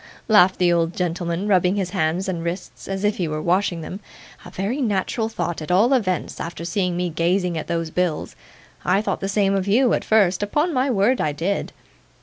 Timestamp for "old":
0.73-0.95